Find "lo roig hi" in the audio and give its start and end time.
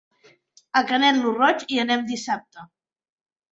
1.19-1.79